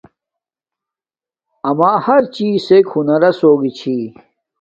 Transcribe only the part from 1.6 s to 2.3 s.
اما ہر